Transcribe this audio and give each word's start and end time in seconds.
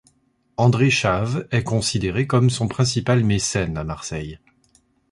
André 0.57 0.89
Chave 0.89 1.47
est 1.51 1.63
considéré 1.63 2.25
comme 2.25 2.49
son 2.49 2.67
principal 2.67 3.23
mécène 3.23 3.77
à 3.77 3.83
Marseille. 3.83 4.39